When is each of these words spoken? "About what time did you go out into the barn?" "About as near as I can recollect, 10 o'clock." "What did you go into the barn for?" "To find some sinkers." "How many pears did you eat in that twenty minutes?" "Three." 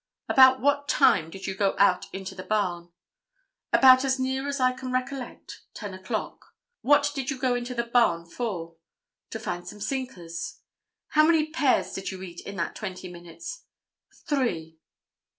"About 0.27 0.59
what 0.59 0.87
time 0.87 1.29
did 1.29 1.45
you 1.45 1.53
go 1.53 1.75
out 1.77 2.07
into 2.11 2.33
the 2.33 2.41
barn?" 2.41 2.91
"About 3.71 4.03
as 4.03 4.17
near 4.17 4.47
as 4.47 4.59
I 4.59 4.73
can 4.73 4.91
recollect, 4.91 5.61
10 5.75 5.93
o'clock." 5.93 6.55
"What 6.81 7.11
did 7.13 7.29
you 7.29 7.37
go 7.37 7.53
into 7.53 7.75
the 7.75 7.83
barn 7.83 8.25
for?" 8.25 8.77
"To 9.29 9.39
find 9.39 9.67
some 9.67 9.79
sinkers." 9.79 10.59
"How 11.09 11.23
many 11.23 11.51
pears 11.51 11.93
did 11.93 12.09
you 12.09 12.23
eat 12.23 12.39
in 12.47 12.55
that 12.55 12.73
twenty 12.73 13.09
minutes?" 13.09 13.65
"Three." 14.25 14.79